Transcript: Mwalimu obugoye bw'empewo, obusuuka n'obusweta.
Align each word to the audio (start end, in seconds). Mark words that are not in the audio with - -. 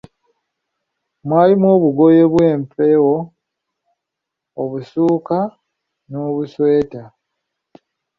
Mwalimu 1.27 1.67
obugoye 1.75 2.23
bw'empewo, 2.31 3.15
obusuuka 4.61 5.37
n'obusweta. 6.09 7.03